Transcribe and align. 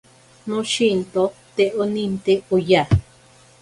Noshinto 0.47 1.23
te 1.55 1.65
oninte 1.83 2.33
oya. 2.55 2.83